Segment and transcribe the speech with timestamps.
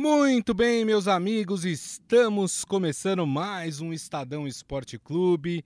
[0.00, 5.64] Muito bem, meus amigos, estamos começando mais um Estadão Esporte Clube.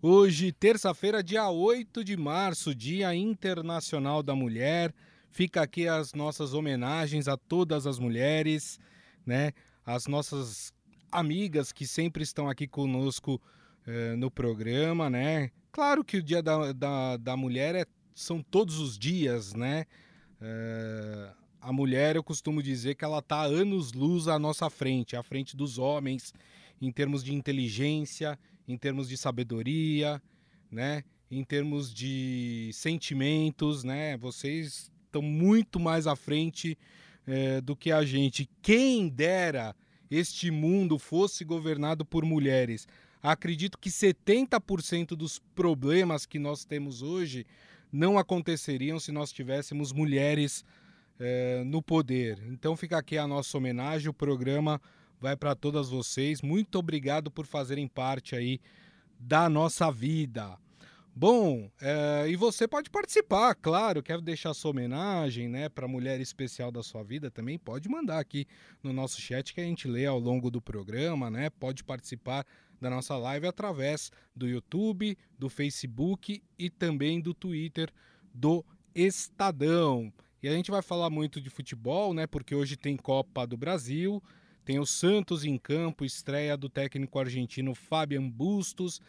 [0.00, 4.90] Hoje, terça-feira, dia 8 de março, Dia Internacional da Mulher.
[5.30, 8.80] Fica aqui as nossas homenagens a todas as mulheres,
[9.26, 9.52] né?
[9.84, 10.72] As nossas
[11.12, 13.38] amigas que sempre estão aqui conosco
[13.86, 15.50] eh, no programa, né?
[15.70, 19.84] Claro que o Dia da, da, da Mulher é, são todos os dias, né?
[20.40, 21.32] Eh,
[21.64, 25.78] a mulher, eu costumo dizer que ela está anos-luz à nossa frente, à frente dos
[25.78, 26.34] homens,
[26.80, 30.20] em termos de inteligência, em termos de sabedoria,
[30.70, 31.02] né?
[31.30, 34.14] em termos de sentimentos, né?
[34.18, 36.76] Vocês estão muito mais à frente
[37.26, 38.46] é, do que a gente.
[38.60, 39.74] Quem dera
[40.10, 42.86] este mundo fosse governado por mulheres.
[43.22, 47.46] Acredito que 70% dos problemas que nós temos hoje
[47.90, 50.62] não aconteceriam se nós tivéssemos mulheres
[51.18, 52.42] é, no poder.
[52.50, 54.80] Então fica aqui a nossa homenagem, o programa
[55.20, 56.42] vai para todas vocês.
[56.42, 58.60] Muito obrigado por fazerem parte aí
[59.18, 60.58] da nossa vida.
[61.16, 66.72] Bom, é, e você pode participar, claro, quer deixar sua homenagem, né, para mulher especial
[66.72, 68.48] da sua vida também, pode mandar aqui
[68.82, 71.50] no nosso chat que a gente lê ao longo do programa, né?
[71.50, 72.44] Pode participar
[72.80, 77.92] da nossa live através do YouTube, do Facebook e também do Twitter
[78.34, 80.12] do Estadão.
[80.44, 82.26] E a gente vai falar muito de futebol, né?
[82.26, 84.22] Porque hoje tem Copa do Brasil,
[84.62, 89.00] tem o Santos em campo, estreia do técnico argentino Fabian Bustos.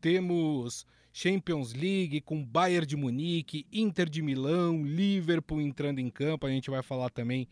[0.00, 6.46] Temos Champions League com Bayern de Munique, Inter de Milão, Liverpool entrando em campo.
[6.46, 7.48] A gente vai falar também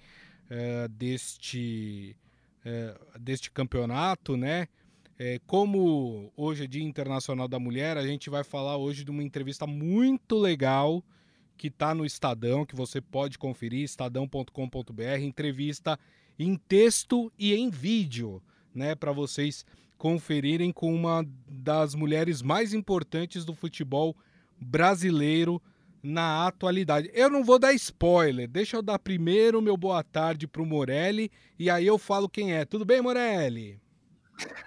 [0.48, 2.16] uh, deste,
[2.64, 4.68] uh, deste campeonato, né?
[5.18, 9.24] É, como hoje é Dia Internacional da Mulher, a gente vai falar hoje de uma
[9.24, 11.04] entrevista muito legal
[11.56, 15.98] que está no Estadão, que você pode conferir, estadão.com.br, entrevista
[16.38, 18.42] em texto e em vídeo,
[18.74, 19.64] né, para vocês
[19.96, 24.16] conferirem com uma das mulheres mais importantes do futebol
[24.58, 25.62] brasileiro
[26.02, 27.10] na atualidade.
[27.14, 31.30] Eu não vou dar spoiler, deixa eu dar primeiro meu boa tarde para o Morelli
[31.58, 32.64] e aí eu falo quem é.
[32.64, 33.78] Tudo bem, Morelli?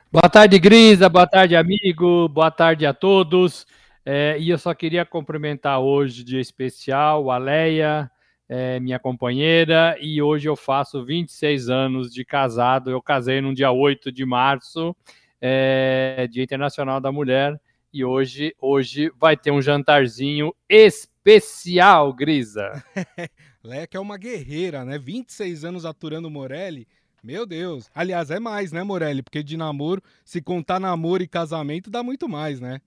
[0.09, 3.67] Boa tarde, Grisa, boa tarde, amigo, boa tarde a todos.
[4.05, 8.11] É, e eu só queria cumprimentar hoje, dia especial, a Leia,
[8.47, 12.91] é, minha companheira, e hoje eu faço 26 anos de casado.
[12.91, 14.95] Eu casei no dia 8 de março,
[15.41, 17.59] é, Dia Internacional da Mulher,
[17.91, 22.83] e hoje, hoje vai ter um jantarzinho especial, Grisa.
[23.63, 24.99] Leia que é uma guerreira, né?
[24.99, 26.87] 26 anos aturando Morelli.
[27.23, 27.89] Meu Deus.
[27.95, 29.23] Aliás, é mais, né, Morelli?
[29.23, 32.79] Porque de namoro, se contar namoro e casamento, dá muito mais, né?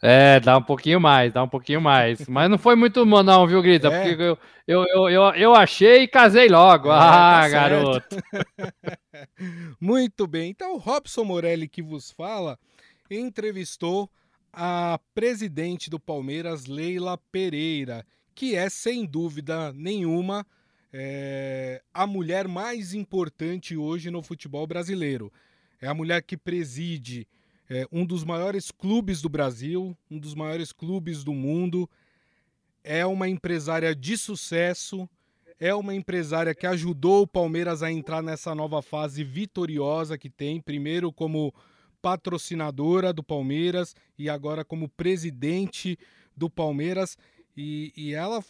[0.00, 2.26] É, dá um pouquinho mais, dá um pouquinho mais.
[2.28, 3.88] Mas não foi muito não, viu, Grita?
[3.88, 4.00] É.
[4.00, 6.88] Porque eu, eu, eu, eu, eu achei e casei logo.
[6.88, 8.16] É, ah, tá garoto.
[9.80, 10.50] muito bem.
[10.50, 12.58] Então, o Robson Morelli que vos fala
[13.10, 14.08] entrevistou
[14.52, 20.46] a presidente do Palmeiras, Leila Pereira, que é, sem dúvida nenhuma,
[20.92, 25.32] é, a mulher mais importante hoje no futebol brasileiro.
[25.80, 27.26] É a mulher que preside
[27.70, 31.88] é, um dos maiores clubes do Brasil, um dos maiores clubes do mundo.
[32.82, 35.08] É uma empresária de sucesso,
[35.60, 40.60] é uma empresária que ajudou o Palmeiras a entrar nessa nova fase vitoriosa que tem,
[40.60, 41.52] primeiro como
[42.00, 45.98] patrocinadora do Palmeiras e agora como presidente
[46.36, 47.18] do Palmeiras.
[47.56, 48.42] E, e ela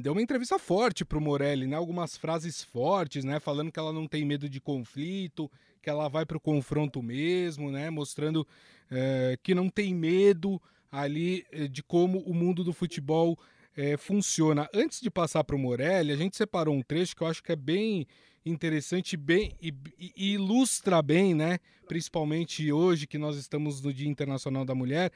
[0.00, 1.76] deu uma entrevista forte para o Morelli, né?
[1.76, 3.40] Algumas frases fortes, né?
[3.40, 5.50] Falando que ela não tem medo de conflito,
[5.82, 7.90] que ela vai para o confronto mesmo, né?
[7.90, 8.46] Mostrando
[8.90, 13.38] é, que não tem medo ali eh, de como o mundo do futebol
[13.74, 14.68] é, funciona.
[14.74, 17.52] Antes de passar para o Morelli, a gente separou um trecho que eu acho que
[17.52, 18.06] é bem
[18.44, 21.58] interessante bem, e, e ilustra bem, né?
[21.88, 25.10] Principalmente hoje que nós estamos no Dia Internacional da Mulher,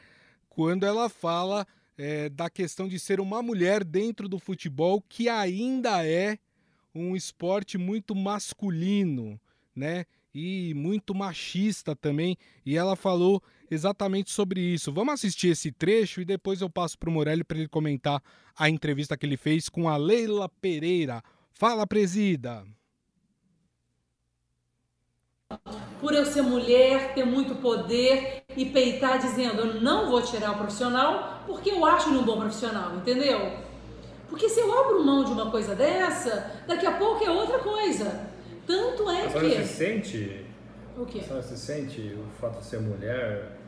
[0.49, 1.67] quando ela fala
[1.99, 6.39] é, da questão de ser uma mulher dentro do futebol que ainda é
[6.95, 9.39] um esporte muito masculino,
[9.75, 10.07] né?
[10.37, 12.37] E muito machista também.
[12.65, 14.93] E ela falou exatamente sobre isso.
[14.93, 18.23] Vamos assistir esse trecho e depois eu passo para o Morelli para ele comentar
[18.55, 21.23] a entrevista que ele fez com a Leila Pereira.
[21.51, 22.67] Fala, presida!
[26.01, 30.59] Por eu ser mulher, ter muito poder e peitar dizendo eu não vou tirar o
[30.59, 33.57] profissional porque eu acho ele um bom profissional, entendeu?
[34.29, 38.36] Porque se eu abro mão de uma coisa dessa, daqui a pouco é outra coisa.
[38.67, 39.39] Tanto é a que.
[39.39, 40.47] Você se sente.
[40.97, 41.21] O quê?
[41.21, 43.59] Você se sente o fato de ser mulher.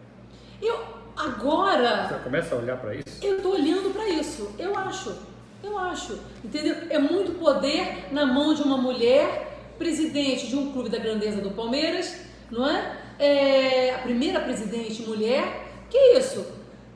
[0.60, 0.98] Eu.
[1.16, 2.08] Agora.
[2.08, 3.24] Você começa a olhar para isso?
[3.24, 4.54] Eu tô olhando para isso.
[4.58, 5.16] Eu acho.
[5.62, 6.18] Eu acho.
[6.44, 6.76] Entendeu?
[6.90, 9.48] É muito poder na mão de uma mulher
[9.78, 12.96] presidente de um clube da grandeza do Palmeiras, não é?
[13.18, 15.66] é a primeira presidente mulher.
[15.88, 16.44] Que isso?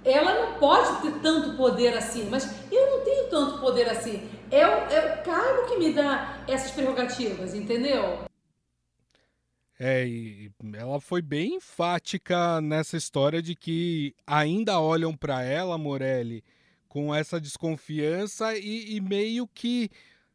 [0.04, 4.28] Ela não pode ter tanto poder assim, mas eu não tenho tanto poder assim.
[4.52, 8.26] É o, é o cargo que me dá essas prerrogativas, entendeu?
[9.80, 16.44] É, e ela foi bem enfática nessa história de que ainda olham para ela, Morelli,
[16.86, 19.90] com essa desconfiança e, e meio que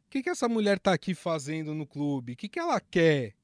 [0.08, 2.34] o que, que essa mulher tá aqui fazendo no clube?
[2.34, 3.36] O que, que ela quer?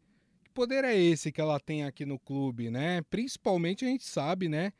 [0.44, 3.02] Que poder é esse que ela tem aqui no clube, né?
[3.12, 4.74] Principalmente a gente sabe, né?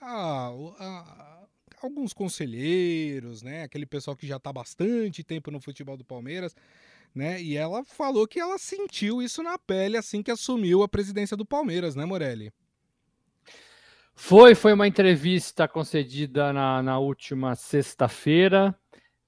[0.00, 1.39] A, a,
[1.80, 3.62] alguns conselheiros, né?
[3.62, 6.54] Aquele pessoal que já está bastante tempo no futebol do Palmeiras,
[7.14, 7.40] né?
[7.42, 11.44] E ela falou que ela sentiu isso na pele assim que assumiu a presidência do
[11.44, 12.52] Palmeiras, né, Morelli?
[14.14, 18.78] Foi, foi uma entrevista concedida na, na última sexta-feira.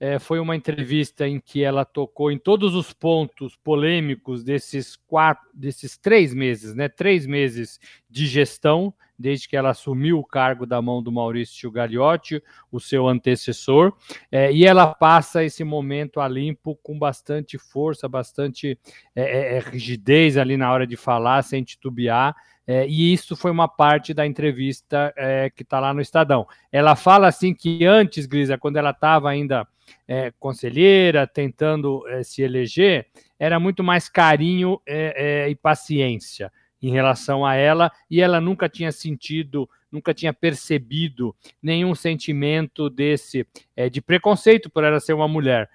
[0.04, 5.48] É, foi uma entrevista em que ela tocou em todos os pontos polêmicos desses quatro,
[5.54, 6.88] desses três meses, né?
[6.88, 7.78] Três meses
[8.10, 13.06] de gestão, desde que ela assumiu o cargo da mão do Maurício Gagliotti, o seu
[13.06, 13.92] antecessor,
[14.28, 18.76] é, e ela passa esse momento a limpo com bastante força, bastante
[19.14, 22.34] é, é, é rigidez ali na hora de falar, sem titubear.
[22.66, 26.44] É, e isso foi uma parte da entrevista é, que está lá no Estadão.
[26.72, 29.64] Ela fala assim que antes, Grisa, quando ela estava ainda
[30.06, 33.06] é, conselheira, tentando é, se eleger,
[33.38, 38.68] era muito mais carinho é, é, e paciência em relação a ela, e ela nunca
[38.68, 43.46] tinha sentido, nunca tinha percebido nenhum sentimento desse
[43.92, 45.70] de preconceito por ela ser uma mulher.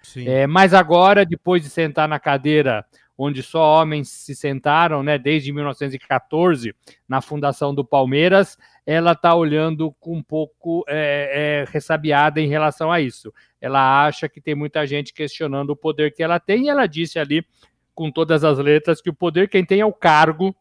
[0.49, 2.85] mas agora, depois de sentar na cadeira
[3.17, 6.75] onde só homens se sentaram, né, desde 1914,
[7.07, 8.57] na fundação do Palmeiras,
[8.87, 13.33] ela está olhando com um pouco é, é, ressabiada em relação a isso.
[13.59, 17.19] Ela acha que tem muita gente questionando o poder que ela tem, e ela disse
[17.19, 17.45] ali,
[17.93, 20.55] com todas as letras, que o poder quem tem é o cargo,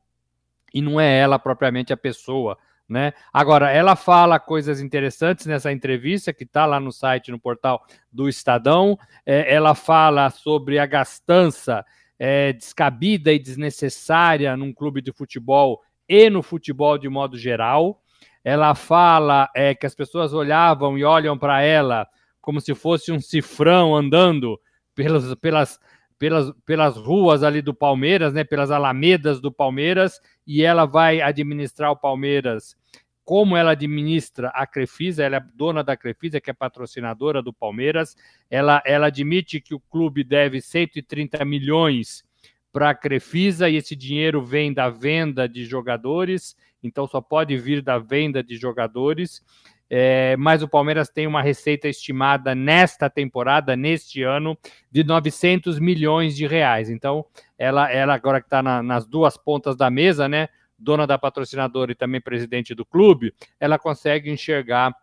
[0.75, 2.59] e não é ela propriamente a pessoa.
[2.89, 3.13] Né?
[3.33, 8.29] Agora, ela fala coisas interessantes nessa entrevista que está lá no site, no portal do
[8.29, 8.99] Estadão.
[9.25, 11.87] É, ela fala sobre a gastança
[12.19, 18.03] é, descabida e desnecessária num clube de futebol e no futebol de modo geral.
[18.47, 22.07] Ela fala é, que as pessoas olhavam e olham para ela
[22.41, 24.57] como se fosse um cifrão andando
[24.95, 25.81] pelas, pelas,
[26.17, 31.91] pelas, pelas ruas ali do Palmeiras, né, pelas alamedas do Palmeiras, e ela vai administrar
[31.91, 32.77] o Palmeiras.
[33.25, 38.15] Como ela administra a Crefisa, ela é dona da Crefisa, que é patrocinadora do Palmeiras,
[38.49, 42.25] ela, ela admite que o clube deve 130 milhões
[42.73, 47.83] para a Crefisa e esse dinheiro vem da venda de jogadores, então só pode vir
[47.83, 49.43] da venda de jogadores.
[49.89, 54.59] É, mas o Palmeiras tem uma receita estimada nesta temporada, neste ano,
[54.91, 56.91] de 900 milhões de reais.
[56.91, 57.25] Então,
[57.57, 60.49] ela, ela agora que está na, nas duas pontas da mesa, né?
[60.79, 64.95] dona da patrocinadora e também presidente do clube, ela consegue enxergar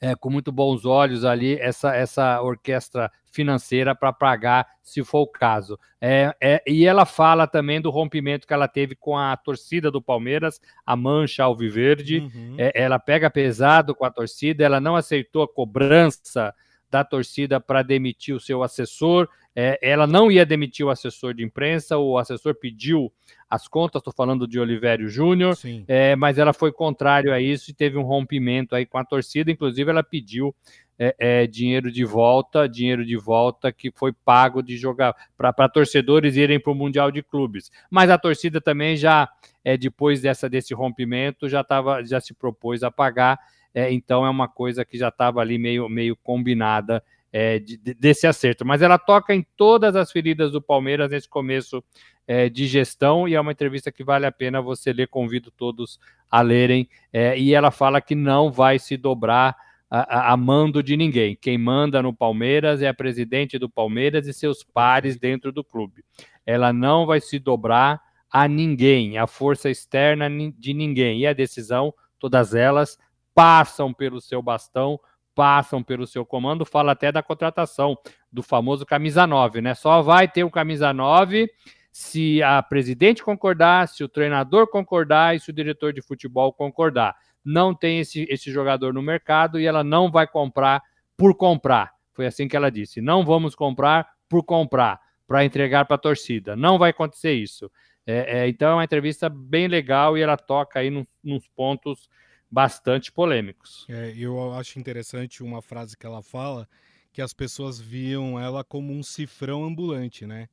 [0.00, 5.26] é, com muito bons olhos ali essa, essa orquestra financeira para pagar, se for o
[5.26, 5.78] caso.
[6.00, 10.00] É, é, e ela fala também do rompimento que ela teve com a torcida do
[10.00, 12.20] Palmeiras, a Mancha Alviverde.
[12.20, 12.56] Uhum.
[12.58, 16.54] É, ela pega pesado com a torcida, ela não aceitou a cobrança
[16.90, 19.28] da torcida para demitir o seu assessor.
[19.54, 23.10] É, ela não ia demitir o assessor de imprensa, o assessor pediu
[23.48, 25.56] as contas, estou falando de Olivério Júnior,
[25.88, 29.50] é, mas ela foi contrário a isso e teve um rompimento aí com a torcida,
[29.50, 30.54] inclusive ela pediu
[30.98, 36.36] é, é, dinheiro de volta, dinheiro de volta que foi pago de jogar para torcedores
[36.36, 37.70] irem para o Mundial de Clubes.
[37.90, 39.28] Mas a torcida também já,
[39.64, 43.38] é, depois dessa, desse rompimento, já, tava, já se propôs a pagar,
[43.76, 48.26] é, então é uma coisa que já estava ali meio, meio combinada é, de, desse
[48.26, 48.64] acerto.
[48.64, 51.84] Mas ela toca em todas as feridas do Palmeiras nesse começo
[52.26, 55.08] é, de gestão e é uma entrevista que vale a pena você ler.
[55.08, 56.88] Convido todos a lerem.
[57.12, 59.54] É, e ela fala que não vai se dobrar
[59.90, 61.36] a, a, a, mando de ninguém.
[61.38, 66.02] Quem manda no Palmeiras é a presidente do Palmeiras e seus pares dentro do clube.
[66.46, 71.20] Ela não vai se dobrar a ninguém, a força externa de ninguém.
[71.20, 72.98] E a decisão, todas elas
[73.36, 74.98] passam pelo seu bastão
[75.36, 77.96] passam pelo seu comando, fala até da contratação
[78.32, 79.74] do famoso camisa 9, né?
[79.74, 81.46] Só vai ter o camisa 9
[81.92, 87.14] se a presidente concordar, se o treinador concordar e se o diretor de futebol concordar.
[87.44, 90.82] Não tem esse, esse jogador no mercado e ela não vai comprar
[91.18, 91.92] por comprar.
[92.14, 96.56] Foi assim que ela disse: não vamos comprar por comprar, para entregar para a torcida.
[96.56, 97.70] Não vai acontecer isso.
[98.06, 102.08] É, é, então é uma entrevista bem legal e ela toca aí nos, nos pontos
[102.50, 103.86] bastante polêmicos.
[103.88, 106.68] É, eu acho interessante uma frase que ela fala,
[107.12, 110.48] que as pessoas viam ela como um cifrão ambulante, né?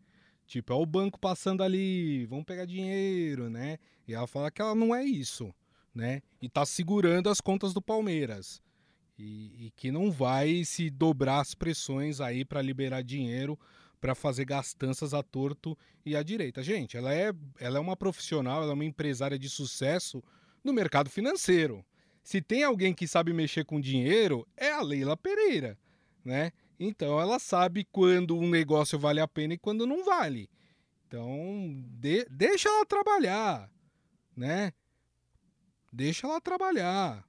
[0.46, 3.78] Tipo, é o banco passando ali, vamos pegar dinheiro, né?
[4.08, 5.54] E ela fala que ela não é isso,
[5.94, 6.22] né?
[6.42, 8.62] E tá segurando as contas do Palmeiras.
[9.18, 13.58] E, e que não vai se dobrar as pressões aí para liberar dinheiro
[14.02, 16.62] para fazer gastanças à torto e à direita.
[16.62, 20.22] Gente, ela é, ela é uma profissional, ela é uma empresária de sucesso
[20.63, 21.86] no mercado financeiro.
[22.24, 25.77] Se tem alguém que sabe mexer com dinheiro, é a Leila Pereira,
[26.24, 26.51] né?
[26.79, 30.50] Então ela sabe quando um negócio vale a pena e quando não vale.
[31.08, 33.70] Então, de, deixa ela trabalhar,
[34.36, 34.72] né?
[35.91, 37.24] Deixa ela trabalhar.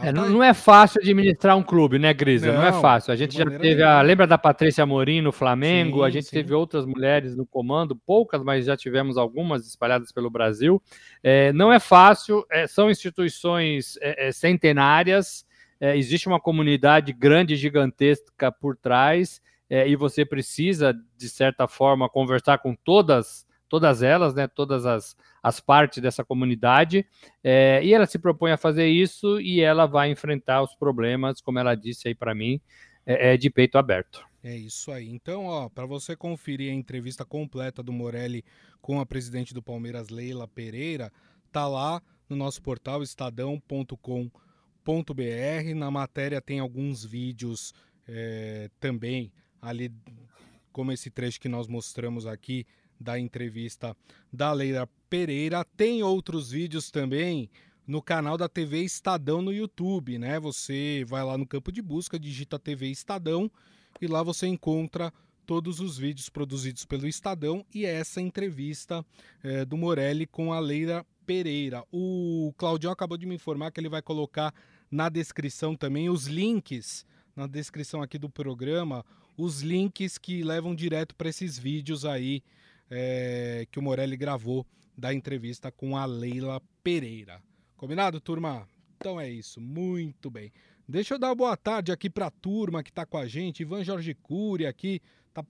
[0.00, 2.46] É, não, não, é fácil administrar um clube, né, Grisa?
[2.46, 3.12] Não, não é fácil.
[3.12, 4.00] A gente já teve a.
[4.00, 5.98] Lembra da Patrícia Amorim no Flamengo?
[5.98, 6.36] Sim, a gente sim.
[6.36, 10.82] teve outras mulheres no comando, poucas, mas já tivemos algumas espalhadas pelo Brasil.
[11.22, 15.44] É, não é fácil, é, são instituições é, é, centenárias,
[15.80, 22.58] é, existe uma comunidade grande, gigantesca por trás, e você precisa, de certa forma, conversar
[22.58, 27.06] com todas todas elas, né, todas as, as partes dessa comunidade,
[27.42, 31.58] é, e ela se propõe a fazer isso e ela vai enfrentar os problemas, como
[31.58, 32.60] ela disse aí para mim,
[33.06, 34.28] é, é, de peito aberto.
[34.44, 35.08] É isso aí.
[35.08, 38.44] Então, ó, para você conferir a entrevista completa do Morelli
[38.82, 41.10] com a presidente do Palmeiras, Leila Pereira,
[41.50, 44.30] tá lá no nosso portal estadão.com.br.
[45.74, 47.72] Na matéria tem alguns vídeos
[48.06, 49.90] é, também ali,
[50.70, 52.66] como esse trecho que nós mostramos aqui,
[53.02, 53.96] da entrevista
[54.32, 55.64] da Leila Pereira.
[55.76, 57.50] Tem outros vídeos também
[57.86, 60.38] no canal da TV Estadão no YouTube, né?
[60.40, 63.50] Você vai lá no campo de busca, digita TV Estadão
[64.00, 65.12] e lá você encontra
[65.44, 69.04] todos os vídeos produzidos pelo Estadão e essa entrevista
[69.42, 71.84] é, do Morelli com a Leila Pereira.
[71.92, 74.54] O Claudio acabou de me informar que ele vai colocar
[74.90, 77.04] na descrição também os links,
[77.34, 79.04] na descrição aqui do programa,
[79.36, 82.42] os links que levam direto para esses vídeos aí
[82.94, 87.42] é, que o Morelli gravou da entrevista com a Leila Pereira.
[87.74, 88.68] Combinado, turma?
[88.98, 90.52] Então é isso, muito bem.
[90.86, 93.62] Deixa eu dar boa tarde aqui para a turma que está com a gente.
[93.62, 95.42] Ivan Jorge Cury aqui está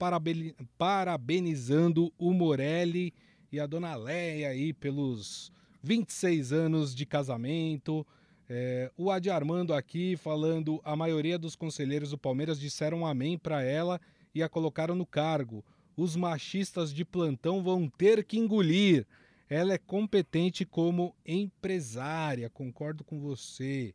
[0.77, 3.13] parabenizando o Morelli
[3.51, 8.07] e a dona Leia aí pelos 26 anos de casamento.
[8.49, 13.61] É, o Adi Armando aqui falando: a maioria dos conselheiros do Palmeiras disseram amém para
[13.61, 13.99] ela
[14.33, 15.63] e a colocaram no cargo
[15.95, 19.05] os machistas de plantão vão ter que engolir.
[19.49, 23.93] Ela é competente como empresária, concordo com você.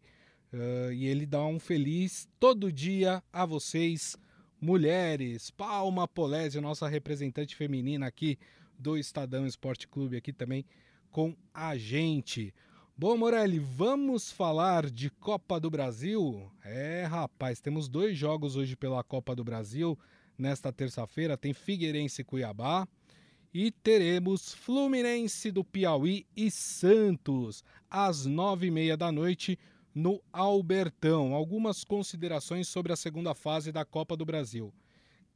[0.52, 4.16] Uh, e ele dá um feliz todo dia a vocês,
[4.60, 5.50] mulheres.
[5.50, 8.38] Palma Polésio, nossa representante feminina aqui
[8.78, 10.64] do Estadão Esporte Clube, aqui também
[11.10, 12.54] com a gente.
[12.96, 16.50] Bom, Morelli, vamos falar de Copa do Brasil?
[16.64, 19.98] É, rapaz, temos dois jogos hoje pela Copa do Brasil
[20.38, 22.87] nesta terça-feira tem Figueirense e Cuiabá.
[23.52, 29.59] E teremos Fluminense do Piauí e Santos, às nove e meia da noite,
[29.95, 31.35] no Albertão.
[31.35, 34.73] Algumas considerações sobre a segunda fase da Copa do Brasil.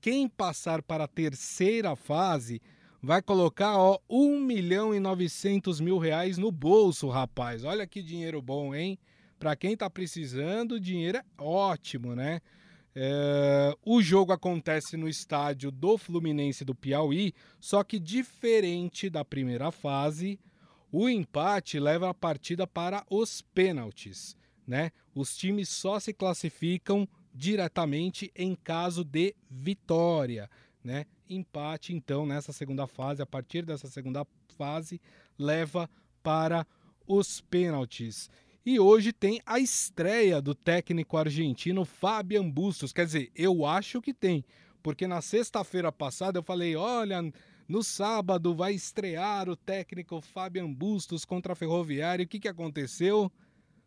[0.01, 2.61] Quem passar para a terceira fase
[3.03, 7.65] vai colocar ó, 1 milhão e 900 mil reais no bolso, rapaz.
[7.65, 8.99] Olha que dinheiro bom, hein?
[9.39, 12.41] Para quem está precisando, o dinheiro é ótimo, né?
[12.95, 19.71] É, o jogo acontece no estádio do Fluminense do Piauí, só que diferente da primeira
[19.71, 20.39] fase,
[20.91, 24.37] o empate leva a partida para os pênaltis.
[24.67, 24.93] Né?
[25.15, 30.51] Os times só se classificam diretamente em caso de vitória.
[30.85, 31.07] Né?
[31.29, 35.01] Empate, então, nessa segunda fase, a partir dessa segunda fase,
[35.39, 35.89] leva
[36.23, 36.67] para
[37.07, 38.31] os pênaltis.
[38.65, 42.93] E hoje tem a estreia do técnico argentino Fabian Bustos.
[42.93, 44.45] Quer dizer, eu acho que tem,
[44.83, 47.21] porque na sexta-feira passada eu falei: olha,
[47.69, 52.25] no sábado vai estrear o técnico Fabian Bustos contra a Ferroviária.
[52.25, 53.33] O que, que aconteceu?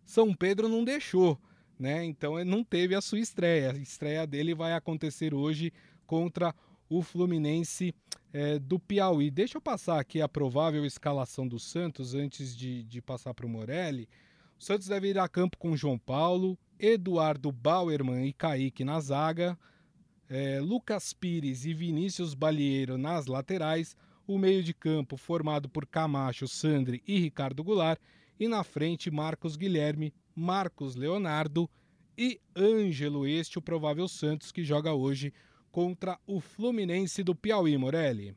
[0.03, 1.39] São Pedro não deixou,
[1.79, 2.03] né?
[2.03, 3.71] Então ele não teve a sua estreia.
[3.71, 5.71] A estreia dele vai acontecer hoje
[6.05, 6.53] contra
[6.89, 7.95] o Fluminense
[8.33, 9.31] é, do Piauí.
[9.31, 13.49] Deixa eu passar aqui a provável escalação do Santos antes de, de passar para o
[13.49, 14.09] Morelli.
[14.57, 19.57] O Santos deve ir a campo com João Paulo, Eduardo Bauerman e Kaique na zaga,
[20.29, 23.95] é, Lucas Pires e Vinícius Balieiro nas laterais,
[24.25, 27.99] o meio de campo formado por Camacho, Sandri e Ricardo Goulart,
[28.39, 31.69] e na frente Marcos Guilherme, Marcos Leonardo
[32.17, 35.33] e Ângelo, este o provável Santos que joga hoje
[35.71, 38.35] contra o Fluminense do Piauí, Morelli.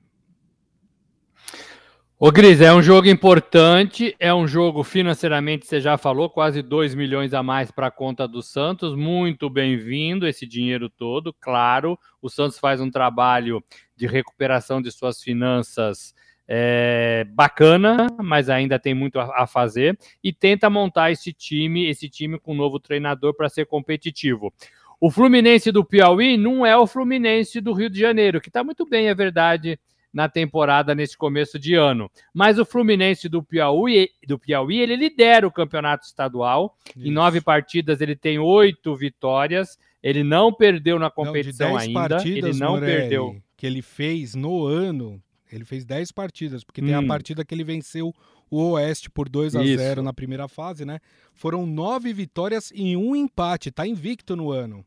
[2.21, 6.93] Ô, Gris, é um jogo importante, é um jogo financeiramente, você já falou, quase 2
[6.93, 8.97] milhões a mais para a conta do Santos.
[8.97, 11.97] Muito bem-vindo esse dinheiro todo, claro.
[12.21, 13.63] O Santos faz um trabalho
[13.97, 16.13] de recuperação de suas finanças
[16.49, 19.97] é, bacana, mas ainda tem muito a, a, fazer.
[20.21, 24.53] E tenta montar esse time, esse time com um novo treinador para ser competitivo.
[25.01, 28.85] O Fluminense do Piauí não é o Fluminense do Rio de Janeiro, que está muito
[28.85, 29.79] bem, é verdade
[30.13, 32.11] na temporada nesse começo de ano.
[32.33, 36.77] Mas o Fluminense do Piauí, do Piauí ele lidera o campeonato estadual.
[36.97, 37.07] Isso.
[37.07, 39.79] Em nove partidas ele tem oito vitórias.
[40.03, 42.09] Ele não perdeu na competição não, ainda.
[42.09, 43.43] Partidas, ele não Morelli, perdeu.
[43.57, 45.23] Que ele fez no ano.
[45.51, 46.87] Ele fez dez partidas, porque hum.
[46.87, 47.07] tem a hum.
[47.07, 48.15] partida que ele venceu
[48.51, 51.01] o Oeste por 2 a 0 na primeira fase, né?
[51.35, 53.71] Foram nove vitórias e um empate.
[53.71, 54.85] Tá invicto no ano.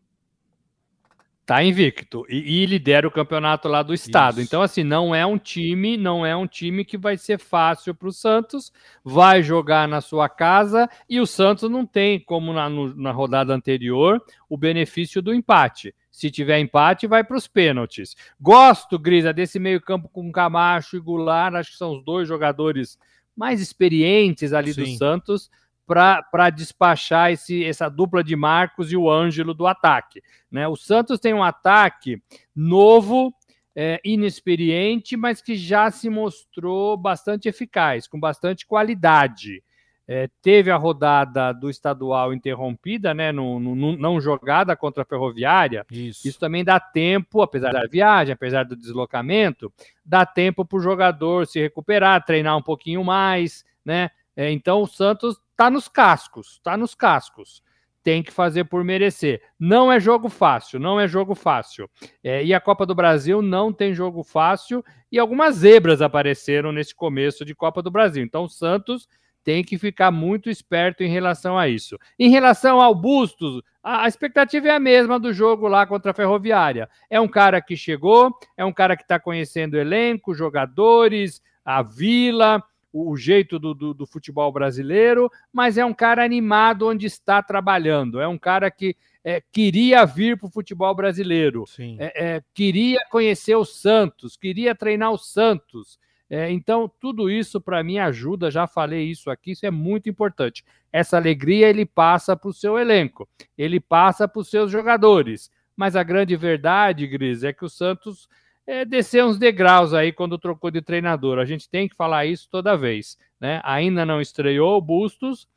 [1.46, 4.40] Tá invicto e, e, lidera o campeonato lá do estado.
[4.40, 4.48] Isso.
[4.48, 8.08] Então, assim, não é um time, não é um time que vai ser fácil para
[8.08, 8.72] o Santos.
[9.04, 13.54] Vai jogar na sua casa e o Santos não tem, como na, no, na rodada
[13.54, 15.96] anterior, o benefício do empate.
[16.12, 18.16] Se tiver empate, vai para os pênaltis.
[18.40, 21.56] Gosto, Grisa, desse meio-campo com Camacho e Goulart.
[21.56, 23.00] Acho que são os dois jogadores
[23.36, 24.84] mais experientes ali Sim.
[24.84, 25.50] do Santos
[25.92, 30.22] para despachar esse, essa dupla de Marcos e o Ângelo do ataque.
[30.50, 30.66] Né?
[30.66, 32.22] O Santos tem um ataque
[32.56, 33.34] novo,
[33.76, 39.62] é, inexperiente, mas que já se mostrou bastante eficaz, com bastante qualidade.
[40.08, 45.86] É, teve a rodada do estadual interrompida, né, no, no, não jogada contra a Ferroviária.
[45.92, 46.28] Isso.
[46.28, 49.72] Isso também dá tempo, apesar da viagem, apesar do deslocamento,
[50.06, 54.10] dá tempo para o jogador se recuperar, treinar um pouquinho mais, né?
[54.36, 57.62] É, então o Santos Tá nos cascos, tá nos cascos.
[58.02, 59.44] Tem que fazer por merecer.
[59.60, 61.88] Não é jogo fácil, não é jogo fácil.
[62.24, 66.96] É, e a Copa do Brasil não tem jogo fácil e algumas zebras apareceram nesse
[66.96, 68.24] começo de Copa do Brasil.
[68.24, 69.08] Então o Santos
[69.44, 71.96] tem que ficar muito esperto em relação a isso.
[72.18, 76.90] Em relação ao Bustos, a, expectativa é a mesma do jogo lá contra a Ferroviária.
[77.08, 81.84] É um cara que chegou, é um cara que está conhecendo o elenco, jogadores, a
[81.84, 87.42] vila, o, jeito do, do, do, futebol brasileiro, mas é um cara animado onde está
[87.42, 88.20] trabalhando.
[88.20, 91.64] É um cara que é, queria vir para o futebol brasileiro,
[92.00, 96.00] é, é, queria conhecer o Santos, queria treinar o Santos.
[96.30, 100.64] É, então, tudo isso para mim ajuda, já falei isso aqui, isso é muito importante.
[100.92, 103.28] Essa alegria ele passa para o seu elenco,
[103.58, 105.52] ele passa para os seus jogadores.
[105.76, 108.28] Mas a grande verdade, Gris, é que o Santos
[108.66, 111.40] é, descer uns degraus aí quando trocou de treinador.
[111.40, 113.18] A gente tem que falar isso toda vez.
[113.40, 113.62] Né?
[113.64, 115.48] Ainda não estreou o Bustos.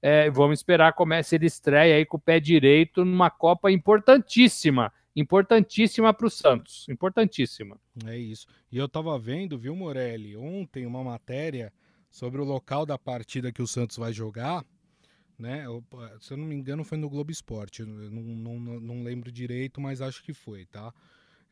[0.00, 3.70] É, vamos esperar como é, se ele estreia aí com o pé direito numa Copa
[3.70, 4.92] importantíssima.
[5.16, 6.86] Importantíssima para o Santos.
[6.88, 7.78] Importantíssima.
[8.06, 8.46] É isso.
[8.70, 11.72] E eu estava vendo, viu, Morelli, ontem uma matéria
[12.10, 14.64] sobre o local da partida que o Santos vai jogar.
[15.38, 15.64] Né?
[15.64, 15.82] Eu,
[16.20, 17.82] se eu não me engano, foi no Globo Esporte.
[17.82, 20.92] Não, não, não lembro direito, mas acho que foi, tá?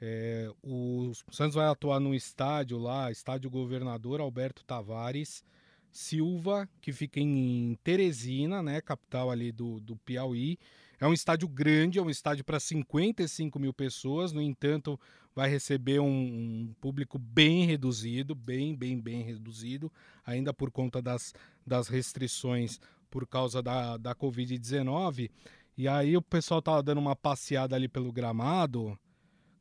[0.04, 5.44] É, o Santos vai atuar no estádio lá, estádio Governador Alberto Tavares
[5.92, 10.58] Silva, que fica em Teresina, né, capital ali do, do Piauí.
[10.98, 14.98] É um estádio grande, é um estádio para 55 mil pessoas, no entanto,
[15.36, 19.92] vai receber um, um, público bem reduzido, bem, bem, bem reduzido,
[20.26, 21.32] ainda por conta das,
[21.64, 25.30] das restrições por causa da, da Covid-19.
[25.78, 28.98] E aí o pessoal tava dando uma passeada ali pelo gramado.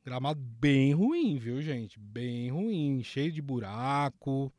[0.04, 2.00] Gramado bem ruim, viu, gente?
[2.00, 4.52] Bem ruim, cheio de buraco,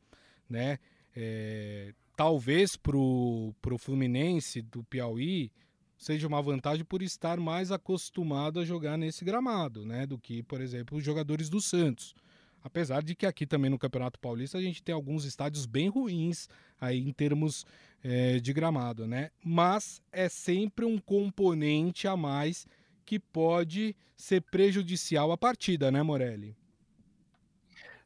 [0.49, 0.79] né?
[1.13, 5.51] É, talvez pro, pro Fluminense do Piauí
[5.97, 10.05] seja uma vantagem por estar mais acostumado a jogar nesse gramado, né?
[10.05, 12.15] Do que, por exemplo, os jogadores do Santos.
[12.63, 16.47] Apesar de que aqui também no Campeonato Paulista a gente tem alguns estádios bem ruins
[16.79, 17.65] aí em termos
[18.01, 19.29] é, de gramado, né?
[19.43, 22.65] Mas é sempre um componente a mais
[23.05, 26.55] que pode ser prejudicial à partida, né, Morelli?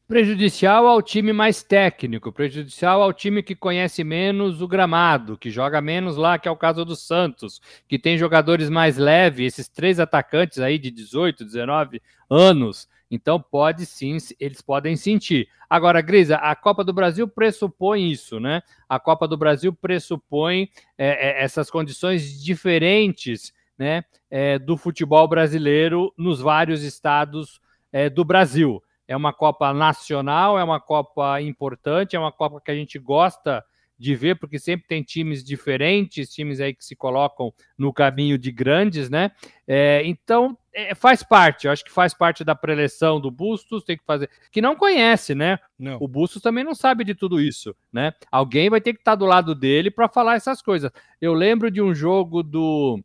[0.08, 5.82] Prejudicial ao time mais técnico, prejudicial ao time que conhece menos o gramado, que joga
[5.82, 10.00] menos lá, que é o caso do Santos, que tem jogadores mais leves, esses três
[10.00, 12.88] atacantes aí de 18, 19 anos.
[13.12, 15.50] Então pode sim, eles podem sentir.
[15.70, 18.62] Agora, Grisa, a Copa do Brasil pressupõe isso, né?
[18.88, 26.14] A Copa do Brasil pressupõe é, é, essas condições diferentes né, é, do futebol brasileiro
[26.18, 27.60] nos vários estados
[27.92, 28.82] é, do Brasil.
[29.08, 33.64] É uma Copa nacional, é uma Copa importante, é uma Copa que a gente gosta
[33.98, 38.52] de ver, porque sempre tem times diferentes, times aí que se colocam no caminho de
[38.52, 39.32] grandes, né?
[39.68, 43.98] É, então, é, faz parte, eu acho que faz parte da preleção do Bustos, tem
[43.98, 44.30] que fazer.
[44.52, 45.58] Que não conhece, né?
[45.80, 45.98] Não.
[46.00, 48.14] O Bustos também não sabe de tudo isso, né?
[48.32, 50.92] Alguém vai ter que estar do lado dele para falar essas coisas.
[51.20, 53.04] Eu lembro de um jogo do.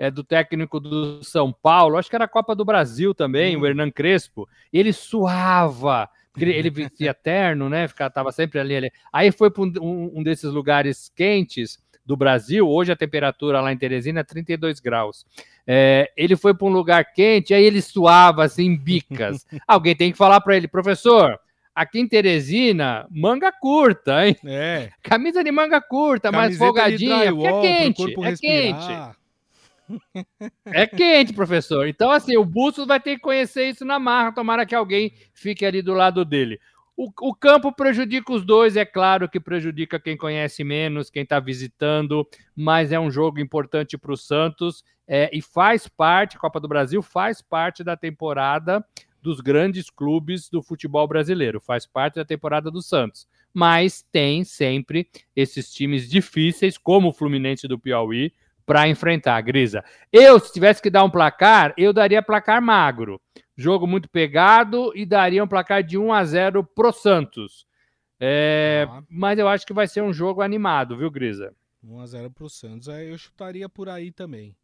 [0.00, 3.60] É, do técnico do São Paulo, acho que era a Copa do Brasil também, hum.
[3.60, 6.08] o Hernan Crespo, ele suava,
[6.38, 7.86] ele, ele vestia terno, né?
[7.86, 8.90] Ficava, tava sempre ali, ali.
[9.12, 12.66] Aí foi para um, um, desses lugares quentes do Brasil.
[12.66, 15.26] Hoje a temperatura lá em Teresina é 32 graus.
[15.66, 19.46] É, ele foi para um lugar quente, aí ele suava assim, bicas.
[19.68, 21.38] Alguém tem que falar para ele, professor.
[21.74, 24.34] Aqui em Teresina, manga curta, hein?
[24.46, 24.88] É.
[25.04, 28.38] Camisa de manga curta, Camiseta mais folgadinha, porque é quente, é respirar.
[28.40, 29.19] quente.
[30.64, 31.86] É quente, professor.
[31.86, 34.32] Então, assim, o Bustos vai ter que conhecer isso na marra.
[34.32, 36.60] Tomara que alguém fique ali do lado dele.
[36.96, 41.40] O, o campo prejudica os dois, é claro que prejudica quem conhece menos, quem está
[41.40, 46.68] visitando, mas é um jogo importante para o Santos é, e faz parte, Copa do
[46.68, 48.84] Brasil faz parte da temporada
[49.22, 53.26] dos grandes clubes do futebol brasileiro, faz parte da temporada do Santos.
[53.52, 58.32] Mas tem sempre esses times difíceis, como o Fluminense do Piauí,
[58.70, 59.84] para enfrentar, Grisa.
[60.12, 63.20] Eu, se tivesse que dar um placar, eu daria placar magro.
[63.56, 67.66] Jogo muito pegado e daria um placar de 1 a 0 pro Santos.
[68.20, 69.02] É, ah.
[69.10, 71.52] Mas eu acho que vai ser um jogo animado, viu, Grisa?
[71.82, 72.86] 1 a 0 pro Santos.
[72.86, 74.54] É, eu chutaria por aí também.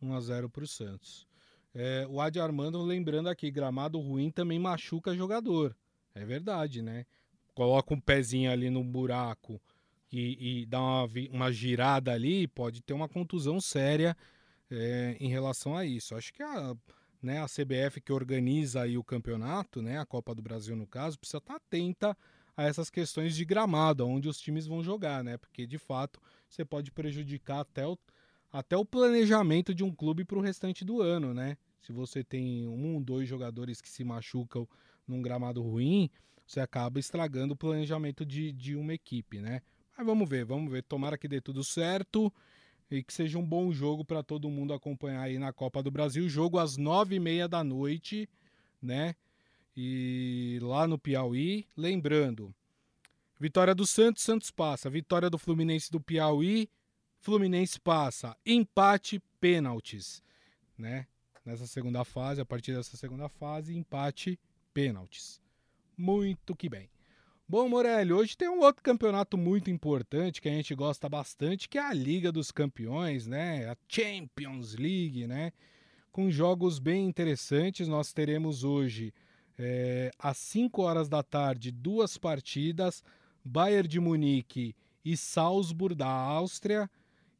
[0.00, 1.26] 1 a 0 pro Santos.
[1.74, 5.74] É, o Adi Armando lembrando aqui, gramado ruim também machuca jogador.
[6.14, 7.04] É verdade, né?
[7.52, 9.60] Coloca um pezinho ali no buraco
[10.12, 14.16] e, e dá uma, uma girada ali, pode ter uma contusão séria
[14.70, 16.14] é, em relação a isso.
[16.14, 16.74] Acho que a,
[17.22, 21.18] né, a CBF que organiza aí o campeonato, né, a Copa do Brasil no caso,
[21.18, 22.16] precisa estar atenta
[22.56, 25.36] a essas questões de gramado, onde os times vão jogar, né?
[25.36, 27.98] Porque de fato você pode prejudicar até o,
[28.50, 31.58] até o planejamento de um clube para o restante do ano, né?
[31.82, 34.66] Se você tem um, dois jogadores que se machucam
[35.06, 36.10] num gramado ruim,
[36.46, 39.60] você acaba estragando o planejamento de, de uma equipe, né?
[39.96, 40.82] Mas vamos ver, vamos ver.
[40.82, 42.32] Tomara que dê tudo certo
[42.90, 46.28] e que seja um bom jogo para todo mundo acompanhar aí na Copa do Brasil.
[46.28, 48.28] Jogo às nove e meia da noite,
[48.80, 49.14] né?
[49.76, 51.66] E lá no Piauí.
[51.76, 52.54] Lembrando,
[53.40, 54.90] vitória do Santos, Santos passa.
[54.90, 56.68] Vitória do Fluminense do Piauí,
[57.18, 58.36] Fluminense passa.
[58.44, 60.22] Empate, pênaltis,
[60.76, 61.06] né?
[61.44, 64.38] Nessa segunda fase, a partir dessa segunda fase, empate,
[64.74, 65.40] pênaltis.
[65.96, 66.90] Muito que bem.
[67.48, 71.78] Bom, Morelli, hoje tem um outro campeonato muito importante que a gente gosta bastante, que
[71.78, 73.70] é a Liga dos Campeões, né?
[73.70, 75.52] A Champions League, né?
[76.10, 77.86] Com jogos bem interessantes.
[77.86, 79.14] Nós teremos hoje,
[79.56, 83.04] é, às 5 horas da tarde, duas partidas:
[83.44, 86.90] Bayern de Munique e Salzburg da Áustria.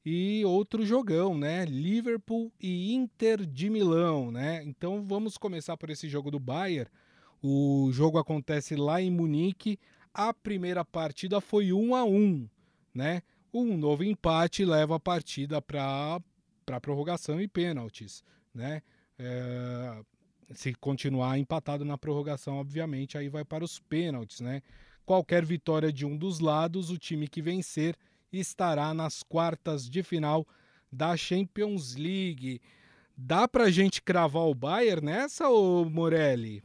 [0.05, 1.65] E outro jogão, né?
[1.65, 4.63] Liverpool e Inter de Milão, né?
[4.63, 6.89] Então vamos começar por esse jogo do Bayern.
[7.43, 9.81] O jogo acontece lá em Munique
[10.17, 12.49] a primeira partida foi 1 a 1,
[12.95, 13.23] né?
[13.53, 16.19] Um novo empate leva a partida para
[16.65, 18.83] para prorrogação e pênaltis, né?
[19.19, 20.03] É,
[20.53, 24.63] se continuar empatado na prorrogação, obviamente, aí vai para os pênaltis, né?
[25.05, 27.95] Qualquer vitória de um dos lados, o time que vencer
[28.33, 30.45] estará nas quartas de final
[30.91, 32.61] da Champions League.
[33.17, 36.65] Dá pra gente cravar o Bayern nessa, ô Morelli?